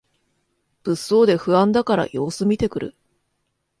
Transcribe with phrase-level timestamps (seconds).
[0.81, 2.95] 物騒で不安だから様子みてくる